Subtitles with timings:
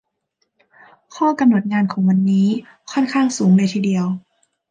[1.15, 1.71] ข้อกำหนดของ
[2.07, 2.47] งานนี้
[2.91, 4.05] ค่อนข้างสูงเลยทีเดียว